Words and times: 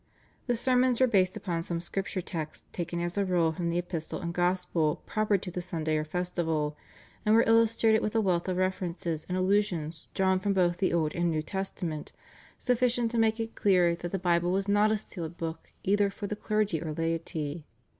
The 0.47 0.57
sermons 0.57 0.99
were 0.99 1.05
based 1.05 1.37
upon 1.37 1.61
some 1.61 1.79
Scripture 1.79 2.21
text 2.21 2.63
taken 2.73 2.99
as 2.99 3.19
a 3.19 3.23
rule 3.23 3.51
from 3.51 3.69
the 3.69 3.77
epistle 3.77 4.19
and 4.19 4.33
gospel 4.33 5.03
proper 5.05 5.37
to 5.37 5.51
the 5.51 5.61
Sunday 5.61 5.95
or 5.95 6.03
festival, 6.03 6.75
and 7.23 7.35
were 7.35 7.43
illustrated 7.45 8.01
with 8.01 8.15
a 8.15 8.19
wealth 8.21 8.47
of 8.49 8.57
references 8.57 9.27
and 9.29 9.37
allusions 9.37 10.07
drawn 10.15 10.39
from 10.39 10.53
both 10.53 10.77
the 10.77 10.91
Old 10.91 11.13
and 11.13 11.29
New 11.29 11.43
Testament 11.43 12.13
sufficient 12.57 13.11
to 13.11 13.19
make 13.19 13.39
it 13.39 13.53
clear 13.53 13.93
that 13.97 14.11
the 14.11 14.17
Bible 14.17 14.51
was 14.51 14.67
not 14.67 14.91
a 14.91 14.97
sealed 14.97 15.37
book 15.37 15.71
either 15.83 16.09
for 16.09 16.25
the 16.25 16.35
clergy 16.35 16.81
or 16.81 16.93
laity. 16.93 17.67